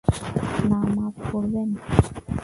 না 0.69 0.79
মাফ 0.95 1.15
করবেন! 1.29 1.69